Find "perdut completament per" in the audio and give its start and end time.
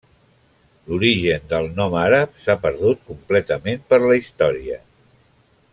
2.65-4.01